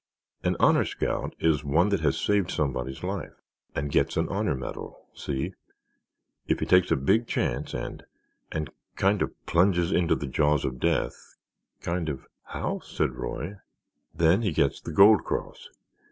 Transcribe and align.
An 0.43 0.55
Honor 0.59 0.83
Scout 0.83 1.35
is 1.37 1.63
one 1.63 1.89
that 1.89 1.99
has 1.99 2.17
saved 2.19 2.49
somebody's 2.49 3.03
life—and 3.03 3.91
gets 3.91 4.17
an 4.17 4.27
honor 4.29 4.55
medal—see? 4.55 5.53
If 6.47 6.59
he 6.59 6.65
takes 6.65 6.89
a 6.89 6.95
big 6.95 7.27
chance 7.27 7.75
and—and—kind 7.75 9.21
of 9.21 9.45
plunges 9.45 9.91
into 9.91 10.15
the 10.15 10.25
jaws 10.25 10.65
of 10.65 10.79
death—kind 10.79 12.09
of—" 12.09 12.25
"How?" 12.45 12.79
said 12.79 13.11
Roy. 13.13 13.57
"Then 14.11 14.41
he 14.41 14.53
gets 14.53 14.81
the 14.81 14.91
gold 14.91 15.23
cross. 15.23 15.69